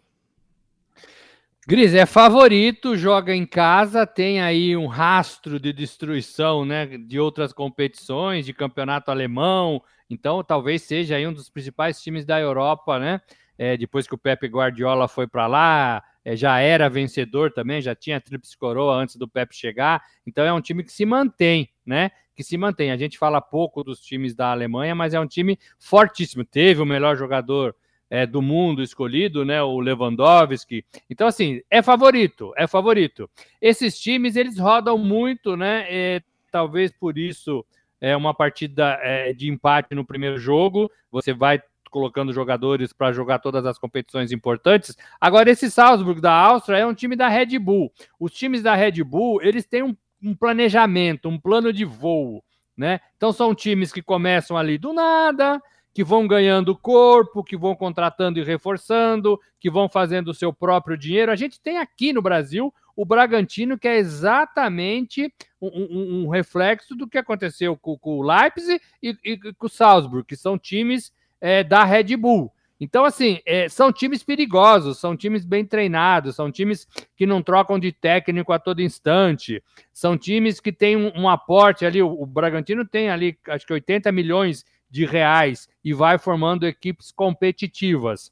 [1.72, 7.54] Gris é favorito, joga em casa, tem aí um rastro de destruição, né, de outras
[7.54, 9.82] competições, de campeonato alemão.
[10.10, 13.22] Então, talvez seja aí um dos principais times da Europa, né?
[13.58, 17.96] É, depois que o Pepe Guardiola foi para lá, é, já era vencedor também, já
[17.96, 20.04] tinha tríplice coroa antes do Pepe chegar.
[20.28, 22.12] Então, é um time que se mantém, né?
[22.36, 22.92] Que se mantém.
[22.92, 26.44] A gente fala pouco dos times da Alemanha, mas é um time fortíssimo.
[26.44, 27.74] Teve o melhor jogador
[28.12, 30.84] é, do mundo escolhido, né, o Lewandowski.
[31.10, 33.30] Então, assim, é favorito, é favorito.
[33.62, 36.21] Esses times, eles rodam muito, né, é,
[36.52, 37.65] talvez por isso
[38.02, 43.39] é uma partida é, de empate no primeiro jogo, você vai colocando jogadores para jogar
[43.39, 44.97] todas as competições importantes.
[45.19, 47.91] Agora, esse Salzburg da Áustria é um time da Red Bull.
[48.19, 52.43] Os times da Red Bull, eles têm um, um planejamento, um plano de voo,
[52.76, 53.00] né?
[53.15, 55.62] Então, são times que começam ali do nada,
[55.93, 60.97] que vão ganhando corpo, que vão contratando e reforçando, que vão fazendo o seu próprio
[60.97, 61.32] dinheiro.
[61.32, 66.95] A gente tem aqui no Brasil o Bragantino, que é exatamente um, um, um reflexo
[66.95, 71.12] do que aconteceu com, com o Leipzig e, e, com o Salzburg, que são times
[71.39, 72.51] é, da Red Bull.
[72.80, 77.77] Então, assim, é, são times perigosos, são times bem treinados, são times que não trocam
[77.77, 82.01] de técnico a todo instante, são times que têm um, um aporte ali.
[82.01, 87.12] O, o, Bragantino tem ali, acho que 80 milhões de reais e vai formando equipes
[87.12, 88.32] competitivas.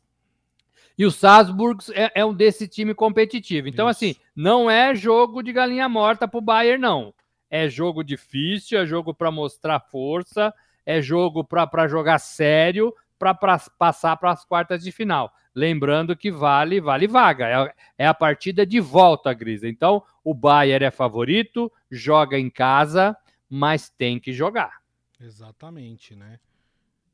[0.97, 3.69] E o Salzburg é, é um desse time competitivo.
[3.69, 3.97] Então, Isso.
[3.97, 7.13] assim, não é jogo de galinha morta para o Bayern, não.
[7.49, 10.53] É jogo difícil, é jogo para mostrar força,
[10.85, 15.33] é jogo para jogar sério, para passar para as quartas de final.
[15.55, 17.47] Lembrando que vale, vale vaga.
[17.47, 19.69] É, é a partida de volta, Grisa.
[19.69, 23.15] Então, o Bayern é favorito, joga em casa,
[23.49, 24.79] mas tem que jogar.
[25.19, 26.39] Exatamente, né?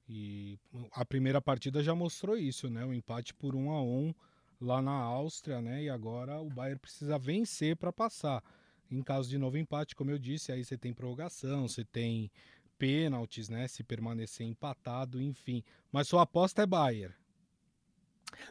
[0.08, 0.60] E
[0.91, 2.86] a primeira partida já mostrou isso, né?
[2.86, 4.13] O empate por um a um
[4.62, 5.84] lá na Áustria, né?
[5.84, 8.44] E agora o Bayern precisa vencer para passar.
[8.89, 12.32] Em caso de novo empate, como eu disse, aí você tem prorrogação, você tem
[12.78, 13.68] pênaltis, né?
[13.68, 15.63] Se permanecer empatado, enfim.
[15.91, 17.15] Mas sua aposta é Bayern.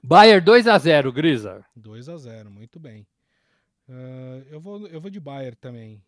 [0.02, 1.64] Bayern 2 a 0 Grisa.
[1.76, 3.06] 2 a 0 muito bem.
[3.88, 6.02] Uh, eu, vou, eu vou de Bayern também.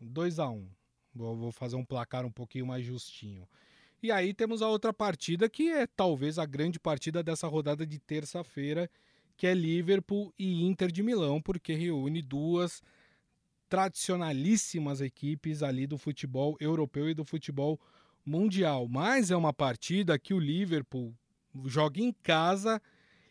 [0.00, 0.68] 2 a 1
[1.14, 3.46] vou, vou fazer um placar um pouquinho mais justinho.
[4.02, 8.00] E aí temos a outra partida que é talvez a grande partida dessa rodada de
[8.00, 8.90] terça-feira,
[9.36, 12.82] que é Liverpool e Inter de Milão, porque reúne duas
[13.68, 17.80] tradicionalíssimas equipes ali do futebol europeu e do futebol
[18.26, 18.88] mundial.
[18.88, 21.14] Mas é uma partida que o Liverpool
[21.66, 22.82] joga em casa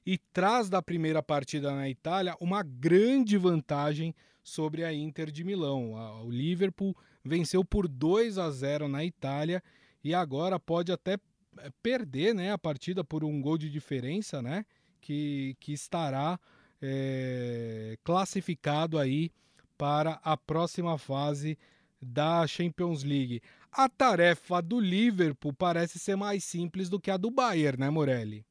[0.05, 5.93] e traz da primeira partida na Itália uma grande vantagem sobre a Inter de Milão.
[6.25, 9.62] O Liverpool venceu por 2 a 0 na Itália
[10.03, 11.13] e agora pode até
[11.59, 14.65] eh, perder né, a partida por um gol de diferença, né?
[14.99, 16.39] Que, que estará
[16.81, 19.31] é, classificado aí
[19.77, 21.57] para a próxima fase
[22.01, 23.41] da Champions League.
[23.71, 28.45] A tarefa do Liverpool parece ser mais simples do que a do Bayern, né, Morelli?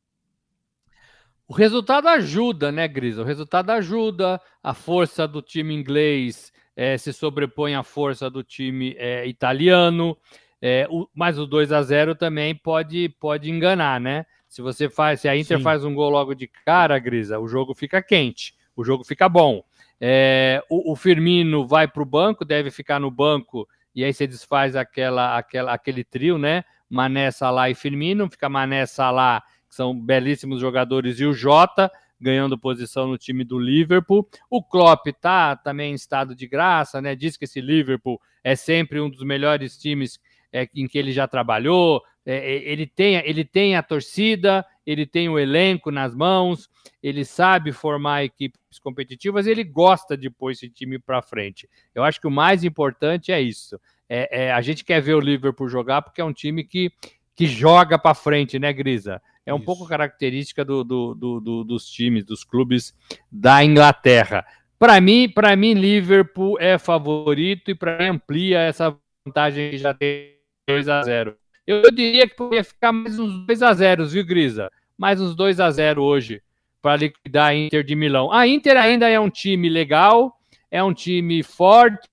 [1.47, 3.23] O resultado ajuda, né, Grisa?
[3.23, 8.95] O resultado ajuda, a força do time inglês é, se sobrepõe à força do time
[8.97, 10.17] é, italiano.
[10.63, 14.27] É, o, mas o 2 a 0 também pode, pode enganar, né?
[14.49, 15.63] Se você faz, se a Inter Sim.
[15.65, 19.63] faz um gol logo de cara, Grisa, o jogo fica quente, o jogo fica bom.
[20.01, 24.27] É, o, o, Firmino vai para o banco, deve ficar no banco, e aí você
[24.27, 26.65] desfaz aquela, aquela, aquele trio, né?
[26.89, 32.59] Mané, Salah e Firmino, fica Mané, Salah, que são belíssimos jogadores, e o Jota ganhando
[32.59, 34.29] posição no time do Liverpool.
[34.51, 37.17] O Klopp tá também em estado de graça, né?
[37.17, 40.19] Diz que esse Liverpool é sempre um dos melhores times
[40.53, 45.07] é, em que ele já trabalhou, é, é, ele, tem, ele tem a torcida, ele
[45.07, 46.69] tem o elenco nas mãos,
[47.03, 51.69] ele sabe formar equipes competitivas, ele gosta de pôr esse time para frente.
[51.95, 53.81] Eu acho que o mais importante é isso.
[54.09, 56.93] É, é, a gente quer ver o Liverpool jogar porque é um time que,
[57.35, 59.23] que joga para frente, né, Grisa?
[59.47, 59.67] É um isso.
[59.67, 62.95] pouco característica do, do, do, dos times, dos clubes
[63.31, 64.45] da Inglaterra.
[64.79, 69.95] Para mim, para mim, Liverpool é favorito e para mim amplia essa vantagem que já
[69.95, 70.40] tem
[70.71, 74.71] 2 a 0 Eu diria que poderia ficar mais uns 2 a 0 viu, Grisa?
[74.97, 76.43] Mais uns 2 a 0 hoje
[76.81, 78.33] para liquidar a Inter de Milão.
[78.33, 80.39] A Inter ainda é um time legal,
[80.71, 82.09] é um time forte,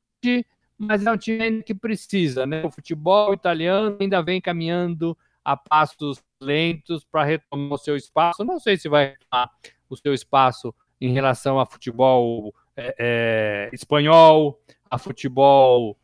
[0.78, 2.64] mas é um time que precisa, né?
[2.66, 8.44] O futebol italiano ainda vem caminhando a passos lentos para retomar o seu espaço.
[8.44, 9.52] Não sei se vai retomar
[9.90, 15.98] o seu espaço em relação a futebol é, é, espanhol, a futebol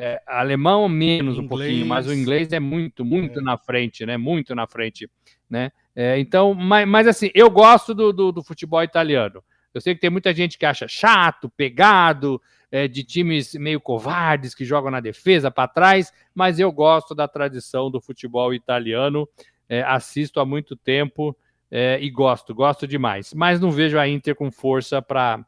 [0.00, 1.44] é, alemão menos inglês.
[1.44, 3.42] um pouquinho, mas o inglês é muito, muito é.
[3.42, 4.16] na frente, né?
[4.16, 5.08] Muito na frente,
[5.48, 5.70] né?
[5.94, 9.42] É, então, mas, mas, assim, eu gosto do, do, do, futebol italiano.
[9.74, 14.54] Eu sei que tem muita gente que acha chato, pegado, é, de times meio covardes
[14.54, 19.28] que jogam na defesa para trás, mas eu gosto da tradição do futebol italiano.
[19.68, 21.36] É, assisto há muito tempo
[21.70, 23.32] é, e gosto, gosto demais.
[23.34, 25.44] Mas não vejo a Inter com força para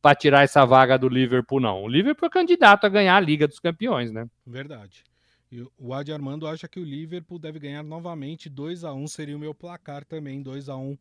[0.00, 1.82] para tirar essa vaga do Liverpool, não.
[1.82, 4.28] O Liverpool é candidato a ganhar a Liga dos Campeões, né?
[4.46, 5.04] Verdade.
[5.50, 9.36] E o Adi Armando acha que o Liverpool deve ganhar novamente 2 a 1 seria
[9.36, 10.96] o meu placar também, 2 a 1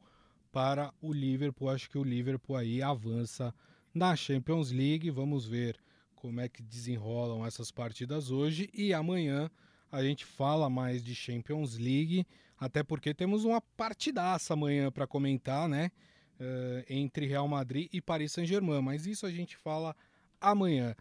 [0.51, 1.69] para o Liverpool.
[1.69, 3.53] Acho que o Liverpool aí avança
[3.93, 5.11] na Champions League.
[5.11, 5.77] Vamos ver
[6.15, 9.51] como é que desenrolam essas partidas hoje e amanhã
[9.91, 12.25] a gente fala mais de Champions League,
[12.57, 15.91] até porque temos uma partidaça amanhã para comentar, né?
[16.39, 19.95] Uh, entre Real Madrid e Paris Saint-Germain, mas isso a gente fala
[20.39, 20.95] amanhã.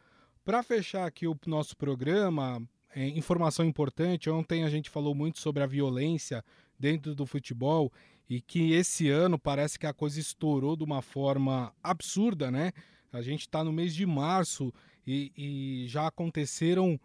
[0.45, 2.63] Para fechar aqui o nosso programa,
[2.95, 6.45] é, informação importante: ontem a gente falou muito sobre a violência
[6.79, 7.93] dentro do futebol
[8.29, 12.73] e que esse ano parece que a coisa estourou de uma forma absurda, né?
[13.13, 14.73] A gente está no mês de março
[15.07, 16.99] e, e já aconteceram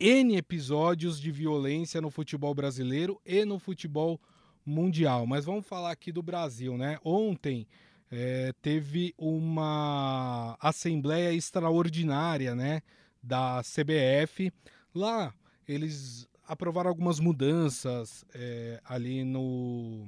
[0.00, 4.20] N episódios de violência no futebol brasileiro e no futebol
[4.64, 5.26] mundial.
[5.26, 6.98] Mas vamos falar aqui do Brasil, né?
[7.04, 7.66] Ontem
[8.10, 12.82] é, teve uma assembleia extraordinária, né,
[13.22, 14.52] da CBF.
[14.94, 15.32] Lá
[15.66, 20.06] eles aprovaram algumas mudanças é, ali no,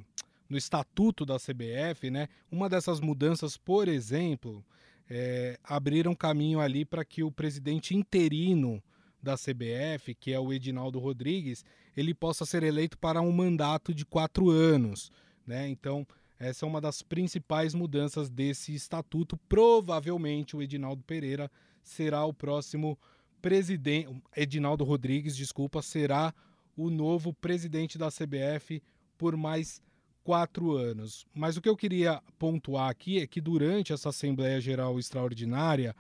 [0.49, 2.29] no estatuto da CBF, né?
[2.51, 4.65] Uma dessas mudanças, por exemplo,
[5.09, 8.83] é, abriram caminho ali para que o presidente interino
[9.23, 11.65] da CBF, que é o Edinaldo Rodrigues,
[11.97, 15.11] ele possa ser eleito para um mandato de quatro anos,
[15.47, 15.69] né?
[15.69, 16.07] Então
[16.39, 19.37] essa é uma das principais mudanças desse estatuto.
[19.49, 21.51] Provavelmente o Edinaldo Pereira
[21.83, 22.99] será o próximo
[23.41, 24.23] presidente.
[24.37, 26.35] Edinaldo Rodrigues, desculpa, será
[26.77, 28.83] o novo presidente da CBF
[29.17, 29.81] por mais
[30.25, 31.25] quatro anos.
[31.33, 35.95] Mas o que eu queria pontuar aqui é que durante essa Assembleia Geral Extraordinária,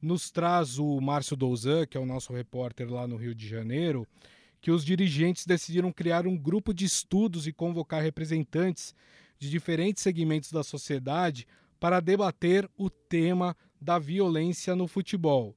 [0.00, 4.06] nos traz o Márcio Douzan, que é o nosso repórter lá no Rio de Janeiro,
[4.60, 8.94] que os dirigentes decidiram criar um grupo de estudos e convocar representantes
[9.38, 11.46] de diferentes segmentos da sociedade
[11.78, 15.54] para debater o tema da violência no futebol.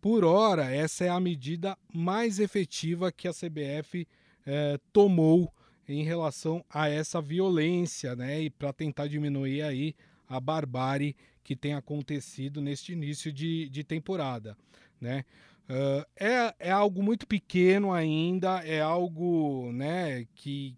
[0.00, 4.06] Por hora, essa é a medida mais efetiva que a CBF
[4.46, 5.52] eh, tomou
[5.86, 8.42] em relação a essa violência, né?
[8.42, 9.94] E para tentar diminuir aí
[10.28, 14.56] a barbárie que tem acontecido neste início de, de temporada,
[15.00, 15.24] né?
[15.68, 20.74] Uh, é, é algo muito pequeno ainda, é algo né, que,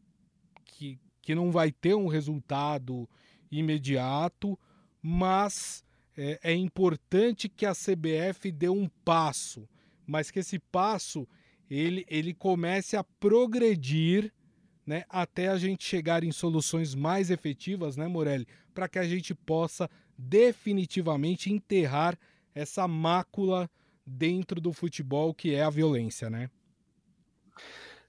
[0.64, 3.09] que, que não vai ter um resultado
[3.53, 4.59] imediato,
[5.00, 5.85] mas
[6.16, 9.68] é, é importante que a CBF dê um passo,
[10.05, 11.26] mas que esse passo
[11.70, 14.33] ele, ele comece a progredir
[14.85, 19.35] né, até a gente chegar em soluções mais efetivas, né, Morelli, para que a gente
[19.35, 22.18] possa definitivamente enterrar
[22.53, 23.70] essa mácula
[24.11, 26.51] dentro do futebol que é a violência, né?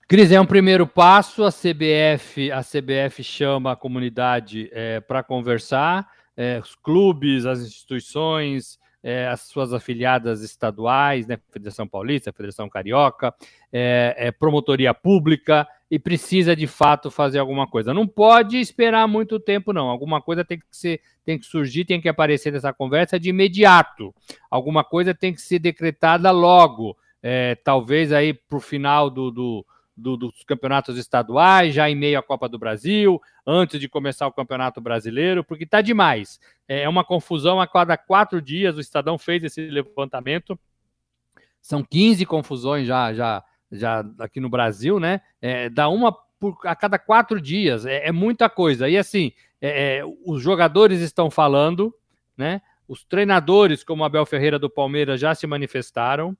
[0.07, 1.43] Cris, é um primeiro passo.
[1.43, 8.77] A CBF, a CBF chama a comunidade é, para conversar, é, os clubes, as instituições,
[9.03, 13.33] é, as suas afiliadas estaduais, né, Federação Paulista, Federação Carioca,
[13.71, 17.93] é, é, promotoria pública, e precisa de fato fazer alguma coisa.
[17.93, 19.89] Não pode esperar muito tempo, não.
[19.89, 24.15] Alguma coisa tem que ser, tem que surgir, tem que aparecer nessa conversa de imediato.
[24.49, 26.95] Alguma coisa tem que ser decretada logo.
[27.21, 29.65] É, talvez aí para o final do, do
[30.01, 34.33] do, dos campeonatos estaduais, já em meio à Copa do Brasil, antes de começar o
[34.33, 36.39] Campeonato Brasileiro, porque está demais.
[36.67, 38.75] É uma confusão a cada quatro dias.
[38.75, 40.59] O Estadão fez esse levantamento.
[41.61, 45.21] São 15 confusões já, já, já aqui no Brasil, né?
[45.41, 47.85] É, dá uma por, a cada quatro dias.
[47.85, 48.89] É, é muita coisa.
[48.89, 51.93] E assim, é, é os jogadores estão falando,
[52.35, 52.61] né?
[52.87, 56.35] Os treinadores, como Abel Ferreira do Palmeiras, já se manifestaram.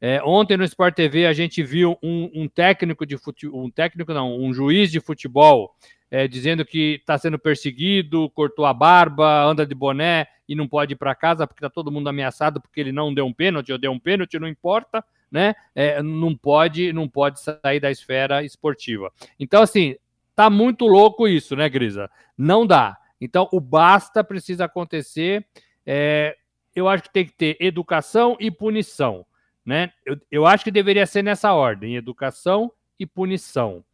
[0.00, 4.12] É, ontem no Sport TV a gente viu um, um técnico de futebol, um técnico
[4.12, 5.74] não, um juiz de futebol
[6.10, 10.92] é, dizendo que está sendo perseguido, cortou a barba, anda de boné e não pode
[10.92, 13.78] ir para casa porque está todo mundo ameaçado porque ele não deu um pênalti ou
[13.78, 15.54] deu um pênalti, não importa, né?
[15.74, 19.12] É, não pode, não pode sair da esfera esportiva.
[19.40, 19.96] Então assim,
[20.36, 22.10] tá muito louco isso, né, Grisa?
[22.36, 22.96] Não dá.
[23.20, 25.44] Então o basta precisa acontecer.
[25.86, 26.36] É,
[26.76, 29.24] eu acho que tem que ter educação e punição.
[29.64, 29.92] Né?
[30.04, 33.84] Eu, eu acho que deveria ser nessa ordem: educação e punição.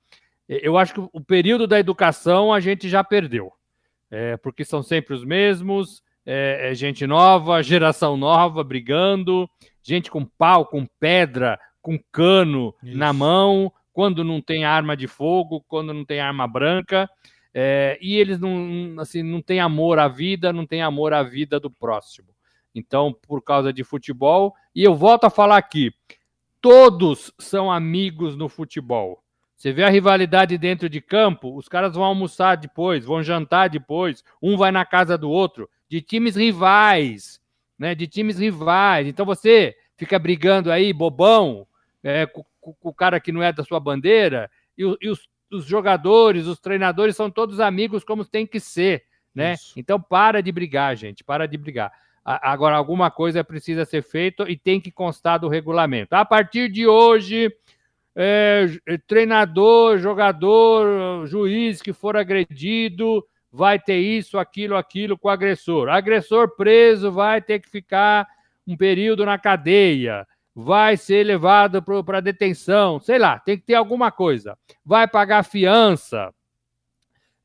[0.48, 3.52] Eu acho que o período da educação a gente já perdeu,
[4.10, 9.48] é, porque são sempre os mesmos, é, é gente nova, geração nova brigando,
[9.80, 12.98] gente com pau, com pedra, com cano Isso.
[12.98, 17.08] na mão, quando não tem arma de fogo, quando não tem arma branca,
[17.54, 21.60] é, e eles não, assim, não têm amor à vida, não têm amor à vida
[21.60, 22.28] do próximo.
[22.74, 25.92] Então, por causa de futebol, e eu volto a falar aqui,
[26.60, 29.22] todos são amigos no futebol.
[29.56, 34.24] Você vê a rivalidade dentro de campo, os caras vão almoçar depois, vão jantar depois,
[34.40, 37.40] um vai na casa do outro, de times rivais,
[37.78, 37.94] né?
[37.94, 39.06] De times rivais.
[39.06, 41.66] Então você fica brigando aí, bobão,
[42.02, 45.66] é, com, com, o cara que não é da sua bandeira, e, e os, os,
[45.66, 49.04] jogadores, os treinadores são todos amigos como tem que ser,
[49.34, 49.54] né?
[49.54, 49.74] Isso.
[49.76, 51.92] Então para de brigar, gente, para de brigar.
[52.24, 56.14] Agora, alguma coisa precisa ser feita e tem que constar do regulamento.
[56.14, 57.50] A partir de hoje,
[58.14, 58.66] é,
[59.06, 65.88] treinador, jogador, juiz que for agredido vai ter isso, aquilo, aquilo com o agressor.
[65.88, 68.28] Agressor preso vai ter que ficar
[68.66, 74.12] um período na cadeia, vai ser levado para detenção, sei lá, tem que ter alguma
[74.12, 74.56] coisa.
[74.84, 76.32] Vai pagar fiança.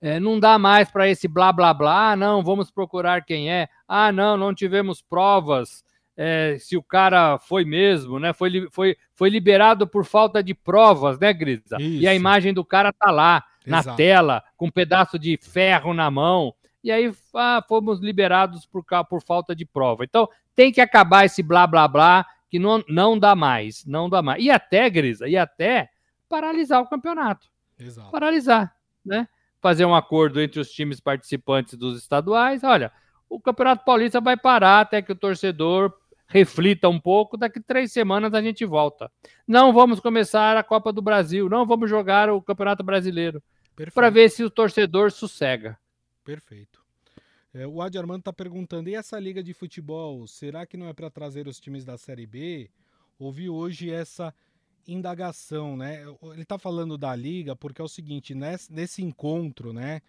[0.02, 3.68] É, não dá mais para esse blá blá blá, não, vamos procurar quem é.
[3.88, 5.84] Ah, não, não tivemos provas
[6.18, 8.34] é, se o cara foi mesmo, né?
[8.34, 11.78] Foi, foi, foi liberado por falta de provas, né, Grisa?
[11.80, 12.04] Isso.
[12.04, 13.44] E a imagem do cara tá lá.
[13.66, 18.86] na tela, com um pedaço de ferro na mão, e aí ah, fomos liberados por,
[19.10, 20.04] por falta de prova.
[20.04, 24.22] Então, tem que acabar esse blá blá blá, que não, não dá mais, não dá
[24.22, 24.44] mais.
[24.44, 25.90] E até, Grisa, e até
[26.30, 27.48] paralisar o campeonato.
[27.80, 28.12] Exato.
[28.12, 29.28] Paralisar, né?
[29.60, 32.64] Fazer um acordo entre os times participantes dos estaduais.
[32.64, 32.92] Olha,
[33.30, 35.94] o Campeonato Paulista vai parar até que o torcedor
[36.28, 39.12] reflita um pouco, daqui três semanas a gente volta.
[39.48, 43.42] Não vamos começar a Copa do Brasil, não vamos jogar o Campeonato Brasileiro,
[43.94, 45.78] para ver se o torcedor sossega.
[46.24, 46.84] Perfeito.
[47.54, 50.94] É, o Adi Armando está perguntando, e essa liga de futebol, será que não é
[50.94, 52.70] para trazer os times da Série B?
[53.18, 54.34] Ouvi hoje essa
[54.88, 56.04] indagação, né?
[56.34, 60.02] Ele está falando da liga porque é o seguinte, nesse, nesse encontro, né?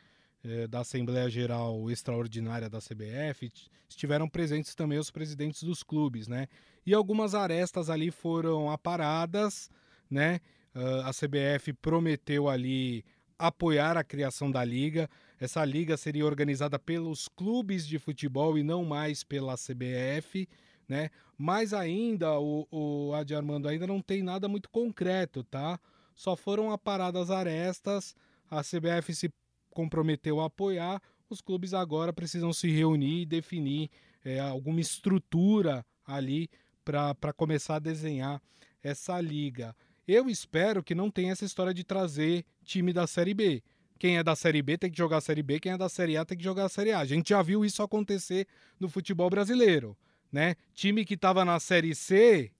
[0.49, 3.51] Eh, da Assembleia Geral Extraordinária da CBF,
[3.89, 6.47] estiveram presentes também os presidentes dos clubes, né?
[6.87, 9.69] E algumas arestas ali foram aparadas,
[10.09, 10.39] né?
[10.73, 13.05] Uh, a CBF prometeu ali
[13.37, 15.11] apoiar a criação da liga.
[15.41, 20.49] Essa liga seria organizada pelos clubes de futebol e não mais pela CBF,
[20.89, 21.11] né?
[21.37, 25.81] Mas ainda o, o Adi Armando ainda não tem nada muito concreto, tá?
[26.15, 28.15] Só foram aparadas arestas.
[28.49, 29.29] A CBF se
[29.77, 33.91] comprometeu a apoiar, os clubes agora precisam se reunir e definir
[34.25, 36.49] é, alguma estrutura ali
[36.83, 38.41] para começar a desenhar
[38.83, 39.77] essa liga.
[40.09, 43.63] Eu espero que não tenha essa história de trazer time da Série B.
[43.99, 46.17] Quem é da Série B tem que jogar a Série B, quem é da Série
[46.17, 47.01] A tem que jogar a Série A.
[47.01, 48.47] A gente já viu isso acontecer
[48.81, 49.97] no futebol brasileiro,
[50.33, 50.55] né?
[50.73, 52.51] Time que estava na Série C,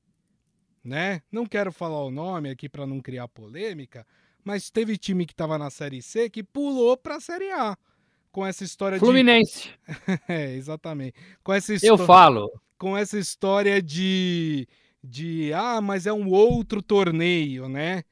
[0.85, 1.23] né?
[1.33, 4.07] Não quero falar o nome aqui para não criar polêmica,
[4.47, 7.77] mas teve time que estava na Série C que pulou para a Série A.
[8.31, 9.71] Com essa história Fluminense.
[9.87, 9.95] de.
[9.95, 10.23] Fluminense.
[10.29, 11.17] é, exatamente.
[11.43, 12.01] Com essa história...
[12.01, 12.49] Eu falo.
[12.79, 14.69] Com essa história de.
[15.03, 15.53] de.
[15.53, 18.05] Ah, mas é um outro torneio, né?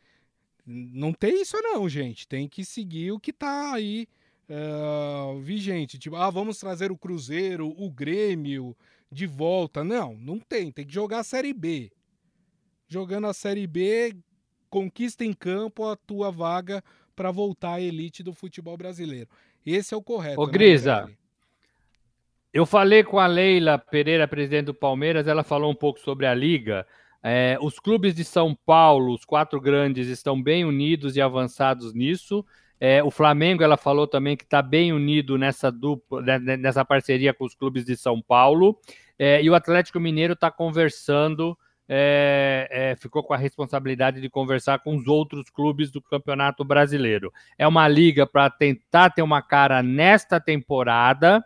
[0.66, 2.26] Não tem isso, não, gente.
[2.26, 4.08] Tem que seguir o que está aí
[4.48, 6.00] uh, vigente.
[6.00, 8.76] Tipo, ah, vamos trazer o Cruzeiro, o Grêmio
[9.12, 9.84] de volta.
[9.84, 10.72] Não, não tem.
[10.72, 11.92] Tem que jogar a Série B.
[12.88, 14.16] Jogando a Série B,
[14.74, 16.82] conquista em campo a tua vaga
[17.14, 19.28] para voltar à elite do futebol brasileiro.
[19.64, 20.40] Esse é o correto.
[20.40, 21.08] Ô, né, Grisa,
[22.52, 26.34] eu falei com a Leila Pereira, presidente do Palmeiras, ela falou um pouco sobre a
[26.34, 26.84] liga.
[27.22, 32.44] É, os clubes de São Paulo, os quatro grandes, estão bem unidos e avançados nisso.
[32.80, 36.84] É, o Flamengo, ela falou também que está bem unido nessa dupla, né, né, nessa
[36.84, 38.76] parceria com os clubes de São Paulo.
[39.16, 41.56] É, e o Atlético Mineiro está conversando
[41.88, 47.32] é, é, ficou com a responsabilidade de conversar com os outros clubes do Campeonato Brasileiro.
[47.58, 51.44] É uma liga para tentar ter uma cara nesta temporada.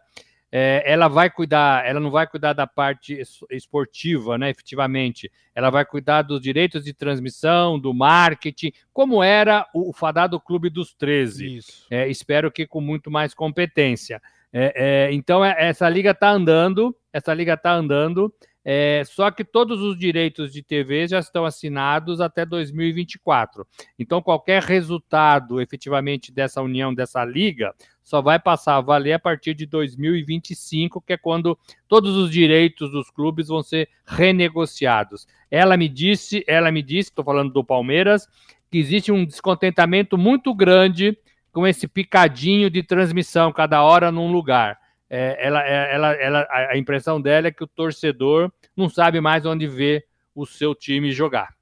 [0.51, 3.20] É, ela vai cuidar, ela não vai cuidar da parte
[3.51, 5.30] esportiva, né, efetivamente.
[5.55, 10.70] Ela vai cuidar dos direitos de transmissão, do marketing, como era o, o fadado Clube
[10.70, 11.61] dos 13.
[11.91, 14.22] É, espero que com muito mais competência.
[14.51, 14.72] É,
[15.09, 18.32] é, então, essa liga está andando, essa liga está andando.
[18.70, 23.66] É, só que todos os direitos de TV já estão assinados até 2024.
[23.98, 29.54] Então, qualquer resultado efetivamente dessa união, dessa liga, só vai passar a valer a partir
[29.54, 31.58] de 2025, que é quando
[31.88, 35.26] todos os direitos dos clubes vão ser renegociados.
[35.50, 38.28] Ela me disse, ela me disse, estou falando do Palmeiras,
[38.70, 41.16] que existe um descontentamento muito grande
[41.50, 44.78] com esse picadinho de transmissão cada hora num lugar
[45.11, 49.46] é, ela, é, ela, ela, a impressão dela é que o torcedor não sabe mais
[49.46, 51.56] onde ver o seu time jogar.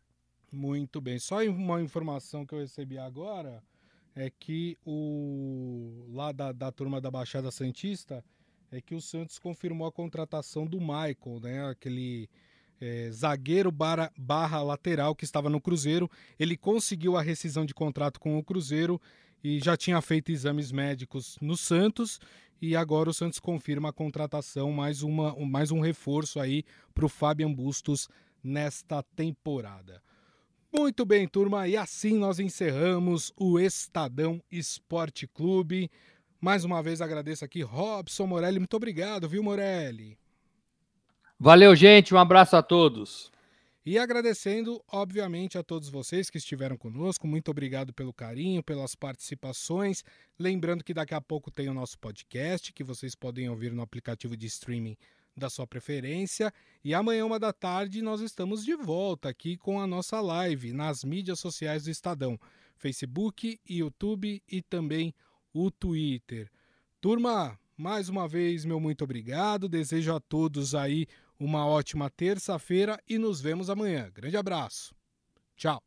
[0.51, 1.19] Muito bem.
[1.19, 3.63] Só uma informação que eu recebi agora
[4.15, 8.25] é que o lá da, da turma da Baixada Santista
[8.71, 11.69] é que o Santos confirmou a contratação do Michael, né?
[11.69, 12.29] Aquele
[12.81, 16.11] é, zagueiro barra, barra lateral que estava no Cruzeiro.
[16.39, 19.01] Ele conseguiu a rescisão de contrato com o Cruzeiro
[19.43, 22.19] e já tinha feito exames médicos no Santos
[22.61, 27.09] e agora o Santos confirma a contratação, mais, uma, mais um reforço aí para o
[27.09, 28.09] Fabian Bustos
[28.43, 30.03] nesta temporada.
[30.73, 35.91] Muito bem, turma, e assim nós encerramos o Estadão Esporte Clube.
[36.41, 40.19] Mais uma vez agradeço aqui Robson Morelli, muito obrigado, viu, Morelli?
[41.39, 43.31] Valeu, gente, um abraço a todos.
[43.87, 47.25] E agradecendo, obviamente, a todos vocês que estiveram conosco.
[47.25, 50.03] Muito obrigado pelo carinho, pelas participações.
[50.37, 54.37] Lembrando que daqui a pouco tem o nosso podcast, que vocês podem ouvir no aplicativo
[54.37, 54.97] de streaming
[55.37, 56.53] da sua preferência.
[56.83, 61.05] E amanhã, uma da tarde, nós estamos de volta aqui com a nossa live nas
[61.05, 62.37] mídias sociais do Estadão:
[62.75, 65.15] Facebook, YouTube e também
[65.55, 66.51] o Twitter.
[67.01, 69.69] Turma, mais uma vez, meu muito obrigado.
[69.69, 71.07] Desejo a todos aí
[71.39, 74.11] uma ótima terça-feira e nos vemos amanhã.
[74.13, 74.95] Grande abraço.
[75.57, 75.83] Tchau.